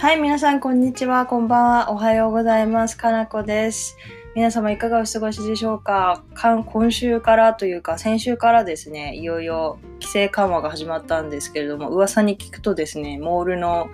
[0.00, 1.26] はい、皆さん、こんにちは。
[1.26, 1.90] こんばんは。
[1.90, 2.96] おはようございます。
[2.96, 3.98] かなこです。
[4.36, 6.22] 皆様、いかがお過ごしでしょうか？
[6.36, 13.90] 今週からというか、先週からですね、いよいよ規制緩和が始まったんですけれども、噂に聞くとですね、モールの、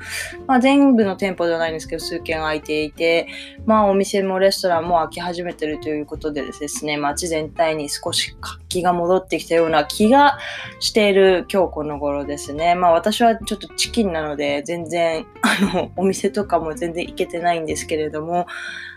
[0.47, 3.29] まあ、全部の店舗ではないんですけど、数軒空いていて、
[3.65, 10.39] まあ、お店もレストランも開き始めてるということでですね、街全体に少し活気が戻ってきたような気が
[10.81, 12.75] している今日この頃ですね。
[12.75, 18.47] まあ、私はちょっとチキンなので、全然、あの、お店とかも全然行けてないんですけれども、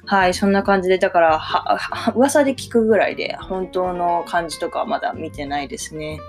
[0.05, 6.19] はい、そんな感じで、だから、は、は噂で聞くぐらいで、本当の感じとかはまだ見てないですね。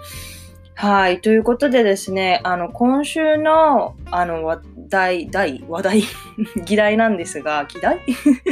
[0.80, 1.20] はい。
[1.20, 6.02] ということでですね、あの、今週の、あの、話題、題、話題、
[6.65, 8.01] 議題なんですが、議題？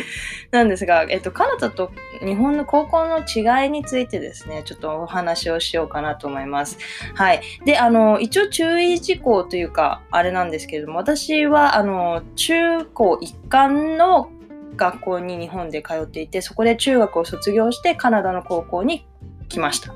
[0.52, 6.76] なんですが、えっと、カナダと日本の高校の違いについてですね、ちょっとお話をしようかなと思います。
[7.14, 7.40] はい。
[7.64, 14.30] で、あの、一応注意事項というか、あれなんですけれども、私は、あの、中高一貫の
[14.78, 19.06] 学校に日本で通っていて、そこで中学を卒業してカナダの高校に
[19.48, 19.92] 来ました。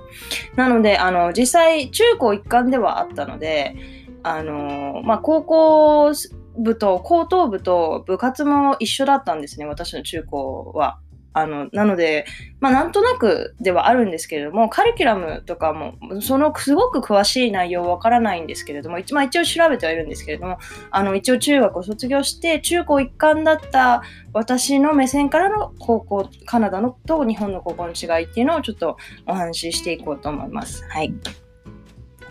[0.57, 3.75] なので、あの、実際、中高一貫ではあったので、
[4.23, 6.13] あの、まあ、高校
[6.59, 10.99] 部と、高等部と部活も一緒だったんですね、私の中高は。
[11.35, 12.27] あの、なので、
[12.61, 20.59] まあ、なんとなくではあるんですけれども、カリキュラムとかも、そのすごく詳しい内容わからないんですけれども、一,、まあ、一応調べてはいるんですけれども、
[20.91, 30.85] あの、一応中学を卒業して、中高一貫だった私の目線からの高校、カナダのと日本の高校の違いっていうのをちょっとお話ししていこうと思います。
[30.89, 31.15] はい。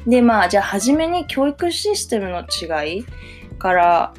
[0.08, 3.06] で、まあ、じゃあ、初めに教育システムの違い
[3.58, 4.14] から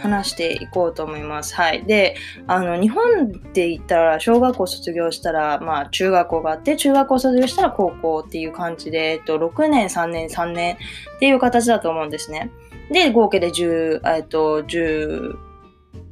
[0.00, 1.54] 話していこうと思います。
[1.54, 1.84] はい。
[1.84, 10.74] で、あの、日本で言ったら、小学校卒業したら、まあ、中学校があって、中学校卒業したら高校っていう感じで、えっと、6年、3年、3年
[11.16, 12.50] っていう形だと思うんですね。
[12.90, 15.34] で、合計で10、えっと、10、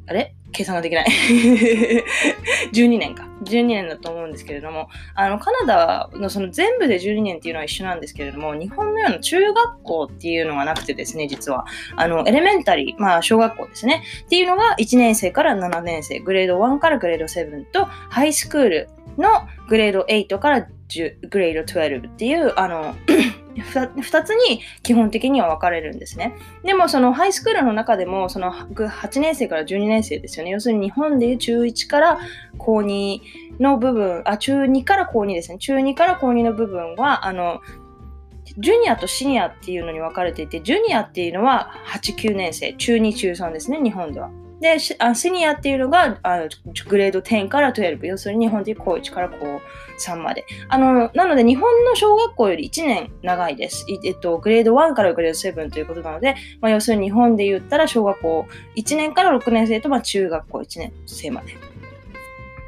[0.08, 0.34] あれ？
[0.52, 1.06] 計算ができない。
[2.72, 3.27] 12年か。
[3.48, 11.66] 12年だと思うんですけれども、あの、カナダのその全部で12年っていうのは一緒なんですけれども、日本のような中学校っていうのがなくてですね、実は。
[11.96, 14.02] あの、エレメンタリー、まあ、小学校ですね。
[14.26, 19.28] っていうのが1年生から7年生、グレード1からグレード7と、ハイスクールの
[19.68, 22.94] グレード8からグレード12っていう、あの、
[23.60, 26.34] 2つに基本的には分かれるんですね。
[26.64, 30.50] でもそのハイスクールの中でもその8年生から12年生ですよね。
[30.50, 32.18] 要するに日本でいう中1から
[32.58, 33.20] 高2
[33.60, 35.58] の部分、あ、中2から高2ですね。
[35.58, 37.60] 中2から高2の部分は、あの、
[38.58, 44.30] ジュニアとシニアっていうのに分かれていて、ジュニアっていうのは8、9年生、中2、中3ですね、日本では。
[44.60, 44.96] で、シ
[45.30, 46.48] ニアっていうのがあの
[46.88, 49.60] グレード10から12、要するに日本でいう高1から高
[49.98, 50.44] 3まで。
[50.68, 53.86] あの、なので日本の小学校より1年長いです。
[54.04, 58.46] えっと、グレード1からグレード7ということなので、まあ、要するに日本で言ったら小学校
[58.76, 61.67] 1年から6年生と、まあ、中学校1年生まで。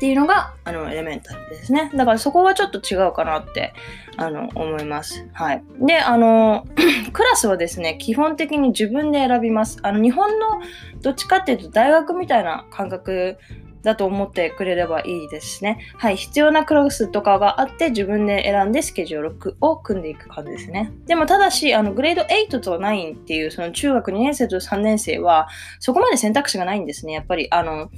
[0.01, 1.91] っていうのが、あの、エレメンタルですね。
[1.95, 3.75] だからそこはちょっと違うかなって、
[4.17, 5.29] あの、思います。
[5.35, 5.63] はい。
[5.79, 6.67] で、あの、
[7.13, 9.79] クラスはですね、基本的に自分で選びます。
[9.83, 10.63] あの、日本の
[11.03, 13.37] どっちかっていうと大学みたいな感覚
[13.83, 15.81] だと思ってくれればいいですね。
[15.99, 16.17] はい。
[16.17, 20.93] 必要なクラスとかがあって自分で選んでスケジュールを組んでいく感じですね。
[21.05, 27.13] でもただし、あの、グレード8と9っていうその中学2年生と3年生はそこまで選択肢がないんですね。
[27.13, 27.91] やっぱり、あの、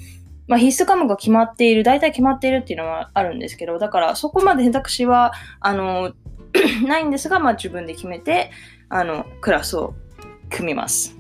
[0.49, 6.13] まあ、必須科目が決まっている、大体決まっているっていうのはあるんですけど、だからそこまで選択肢は、あの、
[6.87, 8.51] ないんですが、まあ自分で決めて、
[8.89, 9.95] あの、クラスを
[10.51, 11.17] 組みます。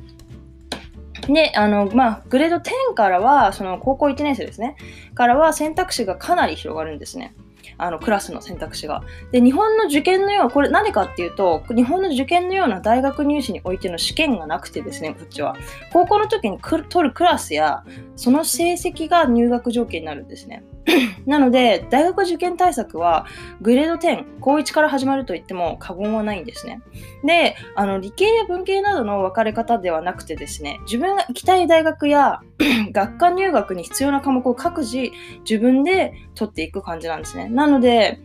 [1.28, 4.76] で、あの、まあ、グレード10からは、その高校1年生ですね、
[5.14, 7.34] からは選択肢がかなり広がるんですね。
[7.78, 9.02] あのクラスの選択肢が。
[9.30, 15.56] で、日本の受験のよう、これ何かっていうと、日本の受験のような大学入試においての試験がなくてですね、こっちは。
[15.92, 17.84] 高校の時に取るクラスや、
[18.16, 20.64] その成績が入学条件になるんですね。
[21.26, 23.26] なので、大学受験対策は、
[23.60, 26.80] グレード10、高1から始まると言っても過言はないんですね。
[27.24, 32.40] で、あの、理系や文系などの分かれ方ではなくてですね、自分が行きたい大学や
[32.92, 35.10] 学科入学に必要な科目を各自
[35.48, 37.48] 自分で取っていく感じなんですね。
[37.48, 38.20] なので、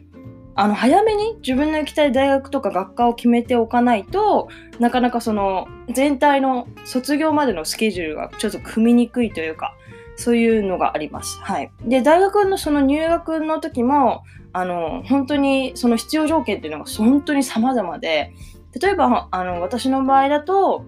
[0.55, 4.49] あの、早めに自分の行きたい大学とか学科を決めておかないと、
[4.79, 9.75] なかなかその、全体の卒業までのスケジュールがちょっと組みにくいというか、
[10.15, 11.39] そういうのがあります。
[11.41, 11.71] はい。
[11.83, 18.33] で、大学のその入学の時も、あの、本当にその必要条件っていうのが本当に様々で、
[18.81, 20.85] 例えば、あの、私の場合だと、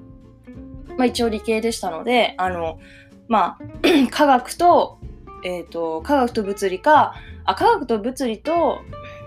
[0.98, 2.80] まあ一応理系でしたので、あの、
[3.28, 3.60] まあ、
[4.10, 4.98] 科学と、
[5.44, 7.16] え、ー、と、科学と物理か、
[7.46, 8.80] あ、科学と物理と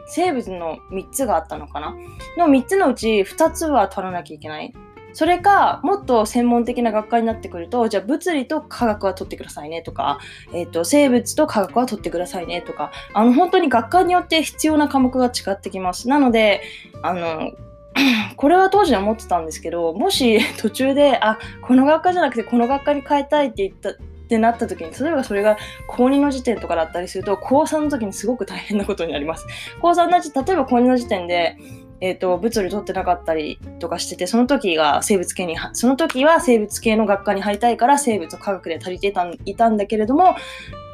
[0.06, 1.94] 生物の3つがあったのかな？
[2.36, 4.72] の3つのうち2つは取らなきゃいけない。
[5.14, 10.18] それか、もっと専門的な学科になってくると、じゃあ物理と科学は取ってくださいねとか、
[10.54, 16.08] え、ー、と、生物と科学は取ってくださいねとか、あの、本当に学科によって必要な科目が違ってきます。
[16.08, 16.62] なので、
[17.02, 17.52] あの、
[18.36, 23.94] これは当時は思ってたんですけど、もし 途中で、あ、この学科じゃなくてこの学科に変えたいって言った、
[24.32, 29.46] ってなった時に、例えばそれが高2の時点とかだったりすると、高3の時にすごく大変なことになります。
[29.80, 31.58] 高3の時、例えば高2の時点で、
[32.00, 40.34] えっ、ー、と、物理取ってなかったりとかしてて、その時が生物系に、その時は生物系の学科に入りたいから生物科学で足りてたいたんだけれども、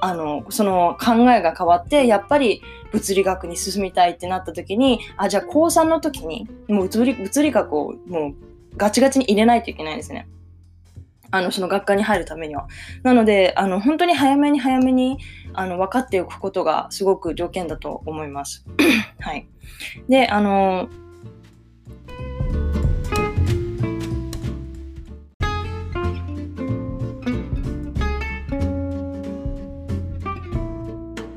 [0.00, 2.60] あの、その考えが変わって、やっぱり
[2.92, 8.34] 物理学に進みたいってなった時に、あ、じゃあ高3の時に、もう物理、物理学をもう
[8.76, 10.28] ガチガチに入れないといけないんですね。
[11.30, 12.68] あの、その学科に入るためには。
[13.02, 15.18] なので、あの、本当に早めに早めに、
[15.52, 18.64] あの、分かっておくことがすごく条件だと思います。
[19.20, 19.46] はい。
[20.08, 20.88] で、あの、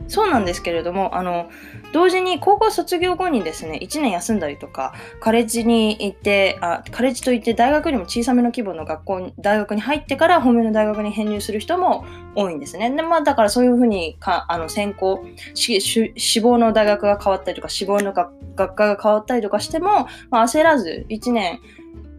[0.08, 1.50] そうなんですけれども、あの、
[1.92, 12.06] 同時に高校卒業後にですね、1年休んだりとか、カレッジに行って、あカレッジといって大学よりも小さめの規模の学校に、大学に入ってから本命の大学に編入する人も
[12.36, 12.90] 多いんですね。
[12.90, 15.24] で、まあだからそういうふうにか、あの、専攻、
[15.54, 21.60] 志望の大学が変わったりとか、志望の学科が変わったりとかしても、まあ、焦らず1年、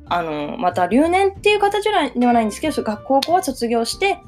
[0.08, 4.20] あの、また留年っていう形ではないんですけど、学校は卒業して、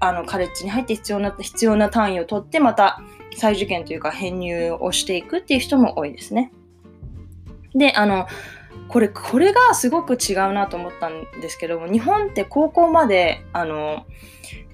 [0.00, 3.00] あの、カレッジに入って必要な、必要な単位を取って、また、
[3.36, 6.52] 再受験というか編入をしていくっていう人も多いですね。
[7.74, 8.26] で、あの、
[8.88, 14.04] これ、これがすごく違うなと思ったんですけども、日本って高校まで、あの、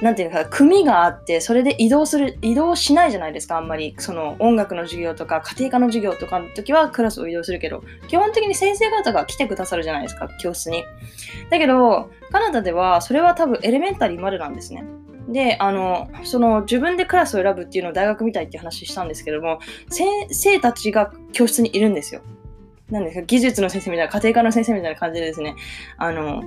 [0.00, 3.94] なていうか、組があって、それで移動する、移動しないじゃないですか、あんまり。
[3.98, 10.84] その音楽の授業とか、家庭科の授業とかの時はクラスを移動するけど、基本的に先生方が来てくださるじゃないですか、教室に。
[11.50, 14.84] だけど、カナダでは、それは多分エレメンタリーまでなんですね。
[15.28, 19.58] で、あの、その自分でクラスを選ぶっていうのを大学みたいって話したんですけども、
[19.90, 22.22] 先生たちが教室にいるんですよ。
[22.90, 25.54] なんですか、技術の先生みたいな、家庭科の先生みたいな感じでですね、
[25.98, 26.42] あの、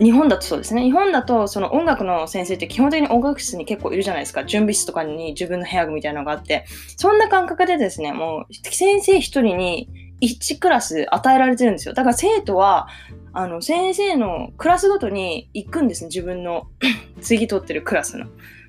[0.00, 0.82] 日本だとそうですね。
[0.82, 4.44] 日本だと、その音楽の先生って基本的に音楽室に結構いるじゃないですか。
[4.44, 6.64] 準備室とかに自分の部屋みたいなのがあって、
[6.96, 9.88] そんな感覚でですね、もう先生一人に
[10.20, 11.94] 1クラス与えられてるんですよ。
[11.94, 12.88] だから生徒は、
[13.34, 16.08] あの、先生のクラスごとに行くんですね。
[16.08, 16.68] 自分の
[17.20, 18.26] 次取ってるクラスの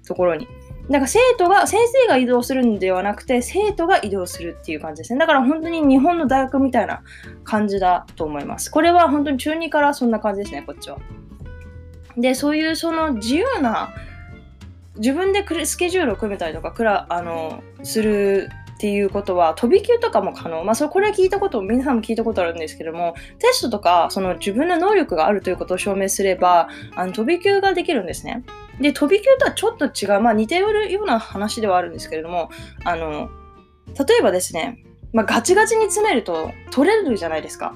[0.07, 0.47] ところに。
[0.89, 5.19] だから生徒が、先生が移動するんではなくて、生徒が移動するっていう感じですね。
[5.19, 7.03] だから本当に日本の大学みたいな
[7.43, 8.71] 感じだと思います。
[8.71, 10.97] これは本当に中2からそんな感じですね、こっちは。
[12.17, 13.93] で、そういうその自由な、
[14.97, 18.49] 自分でスケジュールを組めたりとか、くらあのする
[18.85, 20.63] っていうことは飛び級とかも可能。
[20.63, 28.43] まあ、それこれは聞いたこと、皆さんも聞いたことあるんですけども、テストとか、その自分の能力があるということを証明すれば、あの飛び級ができるんですね。
[28.79, 32.51] で、飛び級とはちょっと違う、まあ似てるような話ではあるんですけれども、
[32.83, 33.31] あの、
[33.97, 34.83] 例えばですね、
[35.13, 37.73] まあ、ガチガチに詰めると取れるじゃないですか。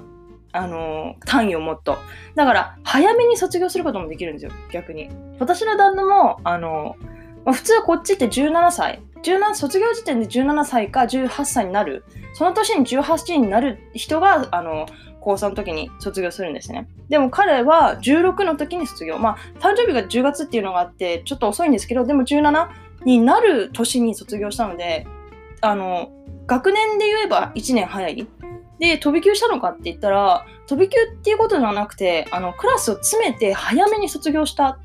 [0.52, 1.98] あの、単位をもっと。
[2.36, 5.10] だから、早めに卒業することもできるんですよ、逆に。
[5.40, 6.96] 私の旦那も、あの、
[7.50, 9.02] まあ、普通はこっちって17歳。
[9.24, 12.06] 17卒業時点で17歳か18歳になる。
[12.36, 14.86] その年に18歳になる人があの
[15.20, 16.88] 高3の時に卒業するんですね。
[17.10, 19.18] でも彼は16の時に卒業。
[19.18, 22.70] まあ誕生日が10月っていうのがあってちょっと遅いんですけどでも17
[23.04, 25.08] になる年に卒業したので
[25.62, 26.12] あの
[26.46, 28.28] 学年で言えば1年早い。
[28.78, 34.78] で飛び級したのかって言ったら飛び級っていうことではなくてあのクラスを詰めて早めに卒業した。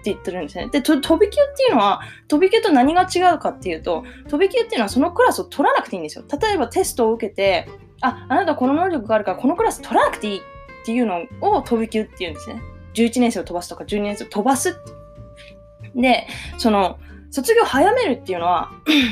[0.00, 0.68] って言ってるんですね。
[0.68, 6.24] で、飛び級っていうのは、飛び級と何が違うかっていうと、飛び級っていうのはそのクラスを取らなくていいんですよ。
[6.40, 7.68] 例えばテストを受けて、
[8.00, 10.40] あ、あなたこの能力があるからこのクラス取らなくていいっ
[10.84, 12.62] ていうのを飛び級っていうんですね。
[12.94, 14.76] 11年生を飛ばすとか12年生を飛ばす。
[15.94, 16.26] で、
[16.58, 16.98] その、
[17.30, 18.70] 卒業早めるっていうのは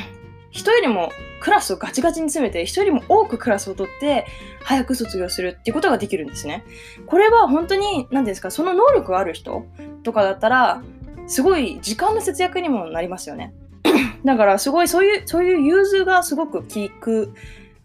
[0.51, 4.25] 人よりもクラスをガチガチに詰めて、人も多くクラスを取って、
[4.63, 6.63] 早く卒業するっていうことができるんですね。
[7.05, 9.65] これは本当に、何ですか、その能力がある人
[10.03, 10.83] とかだったら、
[11.27, 13.53] すごい時間の節約にもなりますよね。
[14.25, 16.67] だから、すごいそういう、そういう融通がすごく効
[16.99, 17.33] く、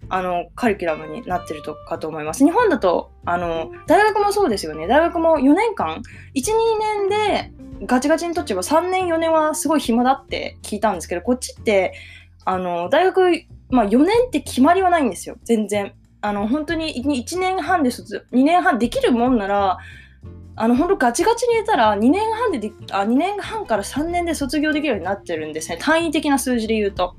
[0.09, 2.45] あの、カリキュラムになってるとかと思います。
[2.45, 4.87] 日本だと、あの、大学もそうですよね。
[4.87, 6.03] 大学も4年間、
[6.35, 7.53] 1、2年で
[7.87, 11.95] ガチガチにとっちゃえば3年、4年はすごい暇だって聞いたんですけど、こっちって、
[12.45, 15.37] あの、大学、まあ4年って決まりはないんですよ。
[15.45, 15.95] 全然。
[16.21, 19.79] あの、本当に1年半で卒、2年半できるもんなら、
[20.57, 25.79] あの、本当ガチガチに入れたら2年半であ、2年半から3年で卒業できるようになってるんですね。
[25.81, 27.17] 単位的な数字で言うと。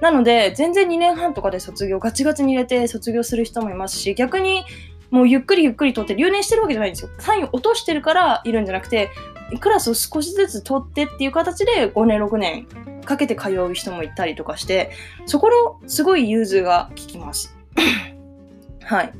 [0.00, 4.64] なので、全然2年半とかで卒業、ガチガチに入れて卒業する人もいますし、逆に
[5.10, 7.10] もうゆっくりゆっくり取って留年してるわけじゃないんですよ。
[7.18, 9.10] 単位落としてるからいるんじゃなくて、
[9.58, 12.66] クラスを少しずつ取ってっていう形で5年6年
[13.04, 14.90] かけて通う人もいたりとかして
[15.26, 17.56] そこのすごい融通が効きます
[18.84, 19.12] はい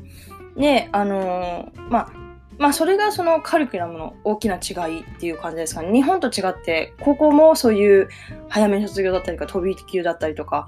[0.55, 2.21] であのー、まあ
[2.61, 5.91] まあそれがそのカリキュラムの大きな違いっていう感じですかね。
[5.91, 8.07] 日本と違って高校もそういう
[8.49, 10.67] 早めの卒業だったりとか飛び級だったりとか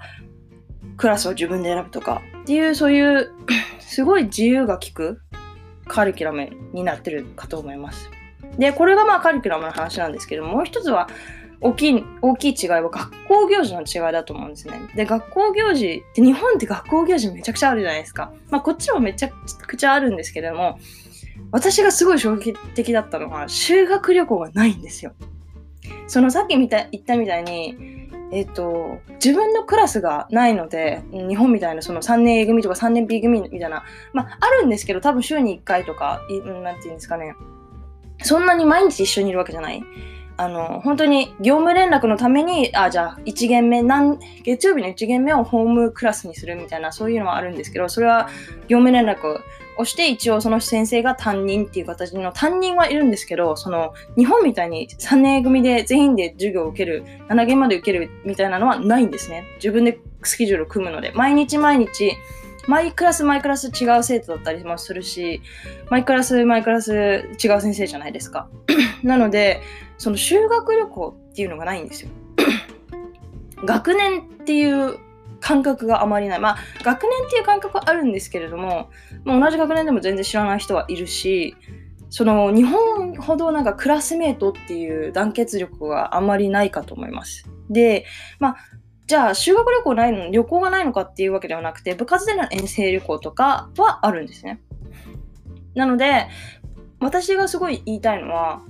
[0.96, 3.30] クラスを自分で選ぶとかっていうそういう
[3.78, 5.20] すごい自由が利く
[5.86, 8.10] カリキュラムになってるかと思います。
[8.58, 11.08] で、これがまあカリキュラムの話なんですけども、う一つは
[11.60, 14.80] 大きい、大きい違いは学校行事の違いだと思うんですね。
[14.94, 18.32] で、学校行事って日本って学校行事めちゃくちゃあるじゃないですか。
[18.50, 20.78] まあこっちもめちゃくちゃあるんですけども、
[21.52, 25.12] 私がすごい衝撃的だったのは修学旅行がないんですよ。
[26.06, 36.20] そのさっき見た言ったみたいに、えっ、と、自分のクラスがないので、日本みたいなその3年 A 組とか3年 B 組みたいな、まあ、あるんですけど、多分週に1回とか、
[36.62, 37.34] なんていうんですかね、
[38.24, 39.84] そんなに毎日一緒にいるわけじゃない？
[40.36, 48.28] あの、本当に業務連絡のために、あ、じゃあ1限目、なん月曜日の1限目をホームクラスにするみたいな、そういうのはあるんですけど、それは
[48.66, 49.38] 業務連絡
[49.78, 59.44] をして、一応その先生が担任っていう形の担任はいるんですけど、その日本みたいに3年組で全員で授業を受ける、7限まで受けるみたいなのはないんですね。
[59.56, 62.12] 自分でスケジュールを組むので、毎日毎日、
[62.66, 65.42] 毎クラス毎クラス違う生徒だったりもするし、
[65.90, 68.48] 毎クラス毎クラス違う先生じゃないですか。
[69.02, 69.60] なので、
[69.98, 72.10] その修学旅行っていうのがないんですよ。
[73.64, 74.98] 学年っていう
[75.40, 76.38] 感覚があまりない。
[76.38, 78.90] まあ、学年っていう感覚はあるんですけれども、
[79.24, 81.56] まあ、同じ学年でも全然知らない人はいるし、
[82.08, 87.44] その日本ほどなんかクラスメートっていう団結力があまりないかと思います。
[87.68, 88.04] で、
[88.38, 88.56] まあ、
[89.06, 94.60] じゃあ修学旅行ないの旅行がないのかっていうわけではなくて部活での遠征旅行とかはあるんですね。
[95.74, 96.28] なので
[97.00, 98.62] 私がすごい言いたいのは、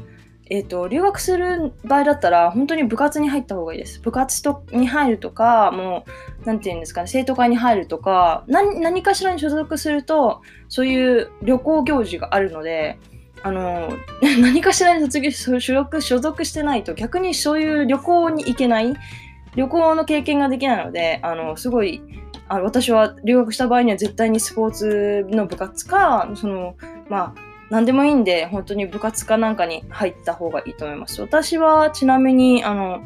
[0.50, 4.00] え、ー、と留学する場合だったら本当に部活に入った方がいいです。
[4.00, 6.10] 部活とに入るとかもう
[6.44, 12.98] 何て言うんですかね生徒会に入るとか何何かしらに所属するとそういう旅行行事があるので。
[13.46, 13.90] あの
[14.40, 18.94] 何かしらに卒業所属所属してないと逆にそういう旅行に行けない
[19.56, 22.02] 旅行の経験ができないので、あの、すごい、
[22.46, 26.76] あの私は留学した場合には絶対にスポーツの部活か、その、
[27.08, 27.34] まあ、
[27.70, 31.20] 何でもいいんで、本当に部活かなんかに入った方がいいと思います。
[31.22, 33.00] 私はちなみに、あの、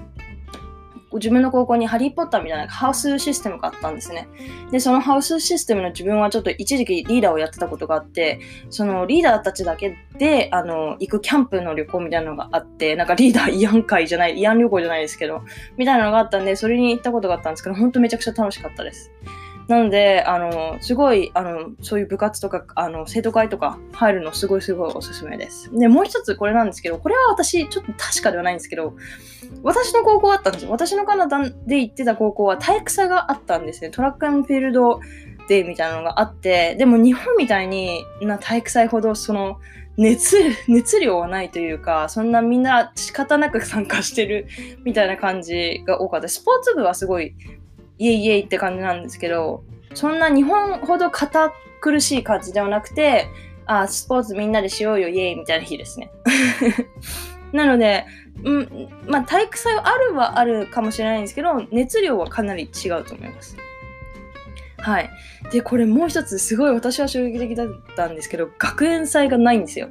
[1.14, 4.28] 自分の高校にハリー・ポッターみたいなハウスシステムがあったんですね。
[4.70, 15.42] で、そのハウスシステムの自分はちょっと一時期リーダーをやってたことがあって、そのリーダーたちだけで、あの、行くキャンプの旅行みたいなのがあって、なんかリーダー慰安会じゃない、慰安旅行じゃないですけど、
[15.76, 19.10] みたいなのがあったんで、それに行ったことがあったんですけど、ほんとめちゃくちゃ楽しかったです。
[19.68, 25.70] なので、あの、すごい、あの、そういう部活とか、あの、生徒会とか入るのすごいすごいおすすめです。
[25.72, 28.94] で、もう一つこれなんですけど、これは私、ちょっと確かではないんですけど、
[29.62, 30.70] 私の高校あったんですよ。
[30.70, 33.90] 私のカナダで行ってた高校は体育祭があったんですね。
[33.90, 35.00] トラックフィールド
[35.48, 39.58] デーみたいなのがあって、でも日本みたいにな体育祭ほどその、
[39.98, 40.36] 熱、
[40.68, 44.46] 熱量はないというか、そんなみんな仕方なく参加してる
[44.84, 46.28] みたいな感じが多かった。
[46.28, 47.34] スポーツ部はすごい
[47.98, 49.62] イエイイエイって感じなんですけど、
[49.94, 53.26] そんな日本ほど堅苦しい感じではなくて、
[53.66, 56.10] あ、スポーツみんなでしようよ、イエイみたいな日ですね。
[57.52, 58.04] なので、
[58.44, 63.56] うん、まあ体育祭はあるはあるかもしれないんですけど、熱量はかなり違うと思います。
[64.78, 65.10] はい。
[65.52, 69.88] で、これもう一つすごい私は衝撃的だったんですけど、学園祭がないんですよ。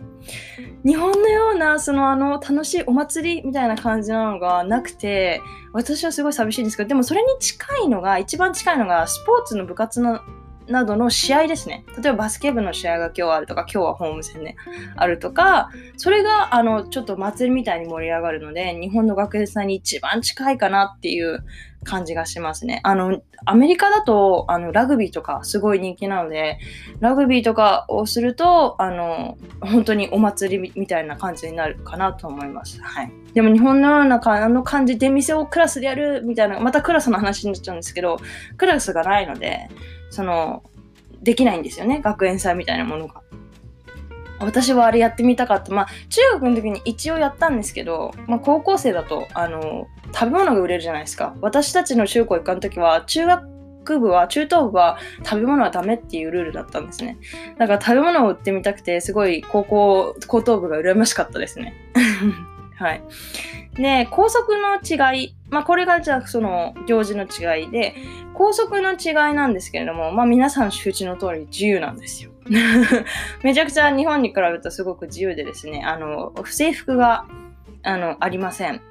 [0.85, 5.41] 日本のような、そのあの、楽しいお祭りみたいな感じなのがなくて、
[5.73, 10.21] 私はすごい寂しいんですけど、でもそれに近いのが、一番近いのが、スポーツの部活の
[10.67, 11.85] などの試合ですね。
[12.01, 14.55] 例えばバスケ部の試合が今日あるとか、今日はホーム戦で
[14.95, 21.43] あるとか、それがあのちょっと祭りみたいに盛り上がるので、日本の学園祭に一番近いかなっていう
[21.83, 22.81] 感じがしますね。
[22.83, 26.59] あの、アメリカだと、あの、ラグビーとかすごい人気なので、
[26.99, 32.81] ラグビーとかをすると、あの、本当にお祭りみたいな感じになるかなと思います。
[32.81, 33.11] はい。
[33.33, 38.19] でも日本のようなあの感じ、出店をクラスでやるみたいな、またクラスの話になっちゃうんですけど、
[38.57, 39.69] クラスがないので、
[40.09, 40.63] その、
[41.21, 41.99] できないんですよね。
[42.01, 43.21] 学園祭みたいなものが。
[44.39, 45.73] 私はあれやってみたかった。
[45.73, 51.35] まあ、中学の時に一応やったんですけど、まあ、高校生だと、あの、食べ物が売れるじゃないですか。
[51.41, 57.17] 私たちの中高一貫の時は、中学部は、中等部は食べ物はダメっていうルールだったんですね。
[57.57, 61.73] だから食べ物を売ってみたくて、すごい高校、高等部が羨ましかったですね。
[62.77, 63.01] はい。
[63.77, 67.95] で、校則の違い、まあこれがじゃあその行事の違いで、
[68.33, 72.31] 校則の違いなんですけれども、まあ皆さん周知の通り自由なんですよ。
[73.43, 77.25] めちゃくちゃ日本に比べるとすごく自由でですね、あの、不制服が
[77.83, 78.81] あのありません。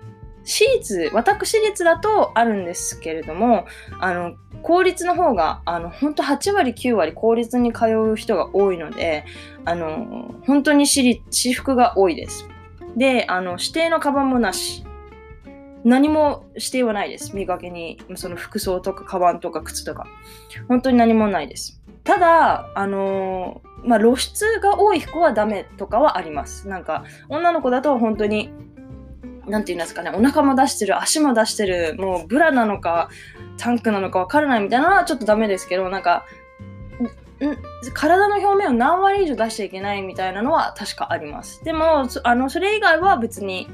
[0.46, 3.66] 私立、私立だとあるんですけれども、
[3.98, 9.24] あの、公立の方が、あの、本当8割、9割公立に通う人が多いので、
[9.64, 12.48] あの、本当に、私服が多いです。
[12.96, 14.84] で、あの、指定のカバンもなし。
[15.84, 17.36] 何も指定はないです。
[17.36, 20.06] 見かけに、その服装とか、カバンとか、靴とか。
[20.68, 21.80] 本当に何もないです。
[22.02, 26.68] ただ、あのまあ、露出が多い服はダメとかはあります。
[26.68, 28.50] なんか、女の子だと本当に
[29.48, 33.08] なんて言うんですかね、お腹も出してる、足も出してる、もうブラなのか、
[33.58, 36.24] タンクなのかわからないみたいなのはちょっとダメですけど、なんか、
[37.94, 41.62] 体の表面を何割以上出しちゃいけないみたいなのは確かあります。
[41.64, 43.68] でも、あのそれ以外は別に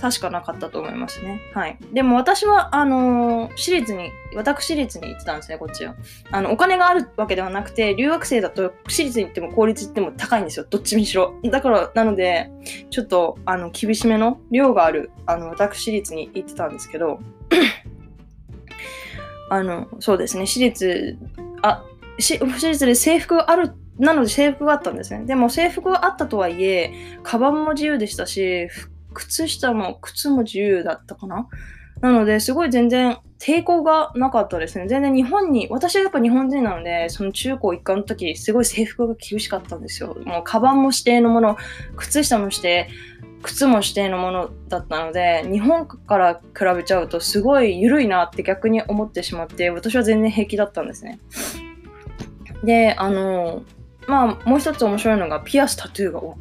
[0.00, 1.40] 確かなかったと思いますね。
[1.54, 1.78] はい。
[1.92, 5.94] でも私は、あの、私立に、私立に行ってたんですね、こっちは。
[6.30, 10.66] あの、お金があるわけではなくて、留学生だと私立に行っても公立行っても高いんですよ。
[10.68, 11.34] どっちにしろ。
[11.44, 12.50] だから、なので、
[12.90, 17.20] ちょっと、あの、厳しめの量がある、あの、私立に行ってたんですけど、
[19.50, 21.16] あの、そうですね、私立、
[21.62, 21.84] あ、
[22.18, 25.24] し私立で制服があるなので制服があったんですね。
[25.24, 26.92] でも制服があったとはいえ、
[27.22, 28.68] カバンも自由でしたし、
[29.12, 31.48] 靴下も靴も自由だったかな
[32.00, 34.88] なので、すごい全然抵抗がなかったですね。
[34.88, 40.16] 全然日本に、私はやっぱ日本人なので、その中高一貫の時、すごい制服が厳しかったんですよ。
[40.24, 41.56] もう、カバンも指定のもの、
[41.96, 42.88] 靴下も指定、
[43.42, 51.20] 靴も指定のものだったので、日本から比べちゃうと、すごい緩いなって逆に思ってしまって、私は全然平気だったんですね。
[52.62, 53.62] で、あの、
[54.06, 56.34] まあ、もう一つ面白いのが、ピアス、タトゥーが OK。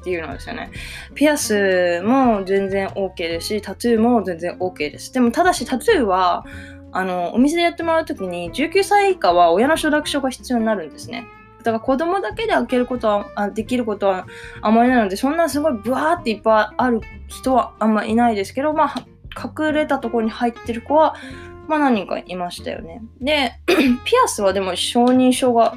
[0.00, 0.70] っていうのですよね。
[1.16, 5.12] ピアスも全然 OK ですし、タトゥーも全然 OK です。
[5.12, 6.44] でも、ただしタトゥーは、
[6.92, 11.26] あの、お店でやってもらうときに、19歳以下は親の承諾書が必要になるんですね。
[11.58, 14.28] だから子供だけで開けることは、あできることは
[14.62, 19.04] あまりないので、そんなすごいブワーっていっぱいある人はあんまいないですけど、まあ、
[19.36, 21.16] 隠れたところに入ってる子は、
[21.68, 23.02] まあ何人かいましたよね。
[23.20, 23.52] で、
[24.04, 25.76] ピアスはでも承認書が、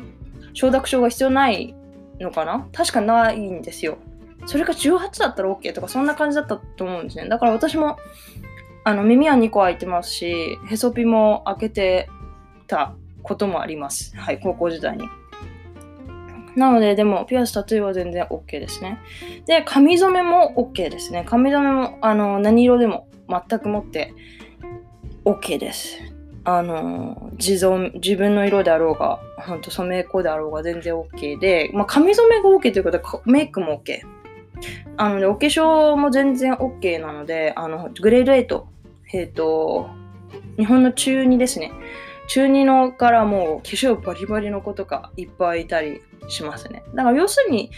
[0.54, 1.76] 承諾書が必要ない
[2.20, 2.68] のかな？
[2.74, 3.98] 確かないんですよ。
[4.46, 7.28] それが18だったら OK とかそんな感じだったと思うんですね。
[7.28, 7.98] だから私も
[8.84, 12.10] あの耳は2個開いてますし、へそピも開けて
[12.68, 14.16] たこともあります。
[14.16, 15.04] はい、高校時代に。
[16.56, 19.00] なので、でも、ピアス、タトゥーは全然 OK ですね。
[19.46, 21.24] で、髪染めも OK ですね。
[21.26, 24.14] 髪染めも、あの、何色でも全くもって
[25.26, 25.98] OK です。
[26.44, 27.54] あの、自
[27.96, 34.02] 自分の色であろうが、ほんと染め子であろうが全然 OK で、まあ、髪染めが OK ということは、メイクも OK。
[34.98, 38.68] あのね、お化粧も全然 OK なので、あの、グレード
[39.14, 39.90] 8、えっ、と、
[40.58, 41.72] 日本の中2ですね。
[42.28, 46.84] 中2のからもう化粧バリバリの子とかいっぱいいたりしますね。
[46.94, 47.72] だから要するに、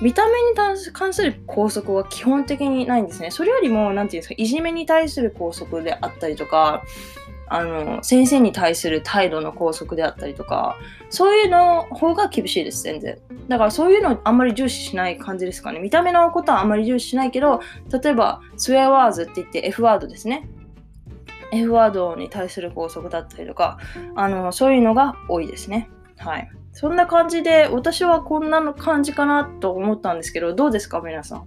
[0.00, 0.54] 見た目に
[0.92, 3.30] 関する校則は基本的にないんですね。
[3.30, 6.82] それよりも、なんていうんですか、いじめに対する校則であったりとか、
[7.46, 10.76] あの、先生に対する態度の拘束であったりとか、
[11.10, 13.18] そういうの方が厳しいです、全然。
[13.48, 15.78] だからそういうのあんまり重視しない感じですかね。
[15.78, 17.60] 見た目のことはあんまり重視しないけど、
[18.02, 20.48] 例えば、スウェアワーズって言って F ワードですね。
[21.52, 23.78] F ワードに対する拘束だったりとか、
[24.16, 25.88] あの、そういうのが多いですね。
[26.16, 26.50] はい。
[26.74, 31.44] そんな感じで、私はこんなの感じかなと思ったんですけど、どうですか、皆さん？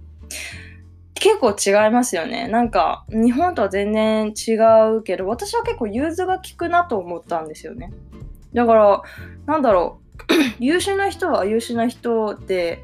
[1.14, 2.48] 結構違いますよね。
[2.48, 4.54] なんか、日本とは全然違
[4.96, 7.92] うけど、私は結構融通が効くなと思ったんですよね。
[8.54, 9.02] だから、
[9.46, 10.32] なんだろう、
[10.64, 12.82] 優秀な人は優秀な人で、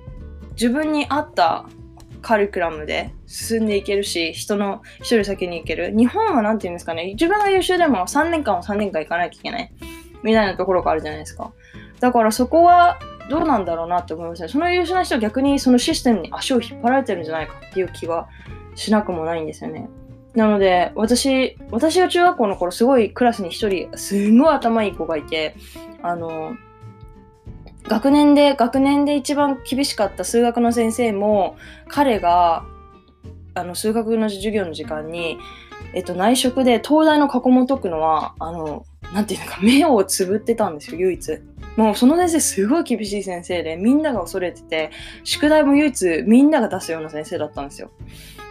[0.52, 1.64] 自分に合った
[2.22, 5.92] カリキュラムで進んでいけるし、人の一人先に行ける。
[5.96, 9.72] 日本は何て言うんですかね、自分が優秀でも3年間は3年間行かなきゃいけない。
[10.22, 11.52] みたいなところがあるじゃないですか。
[12.00, 14.48] だからそこはどうなんだろうなって思いますね。
[14.48, 18.28] その優秀な人は逆にそのシステムに足を引っ張られてるんじゃないかっていう気が
[18.74, 19.88] しなくもないんですよね。
[20.34, 25.54] なので、私、私が中学校の頃すごいクラスに一人、すごい頭いい子がいて、
[26.02, 26.56] あの、
[27.84, 32.64] 学年で、学年で一番厳しかった数学の先生も、彼が、
[33.54, 35.38] あの、数学の授業の時間に、
[35.92, 41.40] えっと、内職で東大の過去問解くのは、あの、なんていうのか、目をつぶってたんですよ、唯一。
[41.76, 44.90] もうその先生すごい厳しい先生で、みんなが恐れてて、
[45.24, 47.90] 宿題も唯一みんなが出すような先生だったんですよ。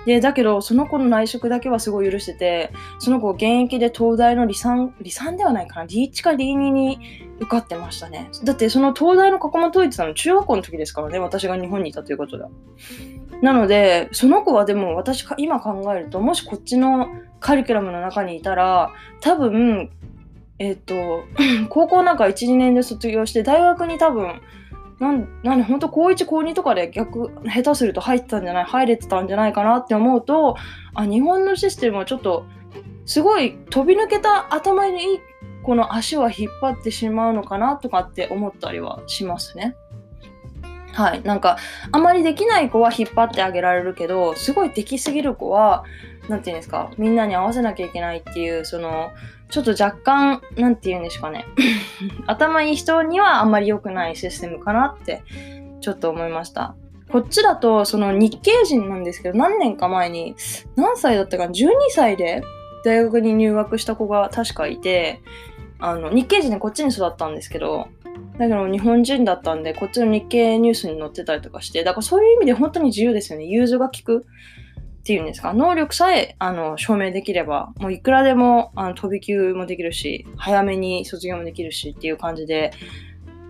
[0.06, 7.00] で、だけど、その子の内職だけはすごい許してて、その子現役で東大の理産、理産ではないかな、リーチかリーニに
[7.40, 8.30] 受かってましたね。
[8.44, 12.50] だって、その東大の過去問解いてたの中学校の時ですからね、私が日本にいたということだ。
[13.42, 17.08] なので、その子はでも私今考えると、もしこっちの
[17.40, 19.90] カリキュラムの中にいたら、多分、
[20.64, 21.26] えっ、と、
[21.70, 24.42] 高校なんか1、2年で卒業して、大学に多分、
[25.00, 30.56] なんなんで本当高1高2とかで逆下手すると入ってたんじゃない入れてたんじゃないかなって思うと
[30.94, 32.46] あ日本のシステムはちょっと
[33.06, 35.20] すごい飛び抜けた頭にいい
[35.64, 39.76] この足は引っ張ってしまうのかなとかって思ったりはしますね。
[40.94, 41.24] はい。
[41.24, 41.58] なんか、
[41.92, 45.86] あまりできない子は引っ張ってあげられるけど、すごいできすぎる子は、
[46.30, 49.12] なんていうんですか、みんなに合わせなきゃいけないっていう、その、
[49.54, 51.46] ちょっと若干、なんて言うんですかね。
[52.26, 55.22] 頭いい人にはあんまり良くないシステムかなって、
[55.80, 56.74] ちょっと思いました。
[57.12, 60.36] こっちだと、その日系人なんですけど、何年か前に、
[60.76, 62.42] 何歳だったかな ?12 歳で
[62.84, 65.22] 大学に入学した子が確かいて、
[65.78, 67.90] あの、日系人でこっちに育ったんですけど、
[68.40, 73.46] だけど日本人だったんで、こっちの日系ニュースに載ってたりとかして、だからそういう意味で本当に自由ですよね。
[73.46, 74.26] 融通が利く。
[75.04, 82.72] っていうんですか、能力さえあの証明できれば、もういくらでもあの飛び級もできるし、早めに卒業もできるしっていう感じで、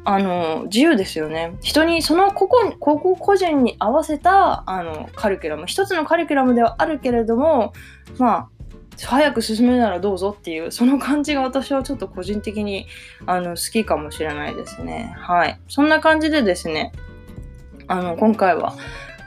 [0.03, 1.53] あの自由ですよね。
[1.61, 7.73] 人に、その個々個々個人に合わせたあのカリキュラム、一つのカリキュラムではあるけれども、
[8.17, 8.49] まあ、
[8.99, 12.87] 早く進めるならどうぞっていう、その感じが私はちょっと個人的に
[13.27, 15.13] あの好きかもしれないですね。
[15.19, 15.59] はい。
[15.67, 16.91] そんな感じでですね、
[17.87, 18.75] あの、今回は、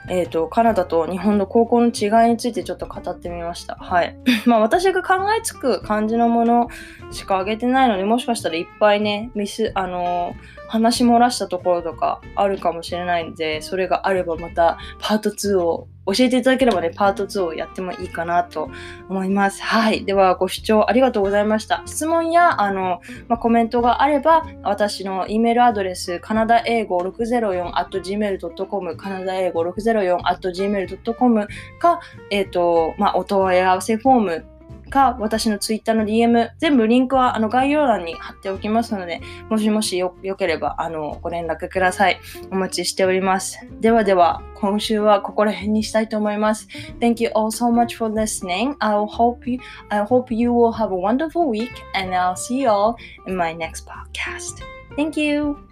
[0.09, 3.75] えっ、ー、と、カナダと日本の高校の違いについてちょっと語ってみました。
[3.75, 4.17] はい。
[4.45, 6.69] まあ私が考えつく感じのもの
[7.11, 18.71] しかあげてないので、もしかしたらいっぱいね、ミス、あのー話漏らしたところとかあるかもしれないので、それがあればまたパート2を教えていただければね、パート2をやってもいいかなと
[19.09, 19.61] 思います。
[19.61, 20.05] はい。
[20.05, 21.83] では、ご視聴ありがとうございました。
[21.85, 31.47] 質問や、あの、まあ、コメントがあれば、私の E メールアドレス、カナダ英語 604.gmail.com、カナダ英語 604.gmail.com
[31.79, 31.99] か、
[32.31, 34.45] えっ、ー、と、まあ、お問い合わせフォーム
[34.87, 42.19] か、私の Twitter の DM、全部リンクはあの概要欄に貼っておきますので、もしもしよよければあのご連絡ください。
[42.51, 43.59] お待ちしております。
[43.79, 46.67] ではでは、今週はここら辺にしたいと思います。
[46.99, 48.75] Thank you all so much for listening.
[48.79, 52.69] I hope you, I hope you will have a wonderful week and I'll see you
[52.69, 52.95] all
[53.27, 54.63] in my next podcast.
[54.95, 55.66] Thank you.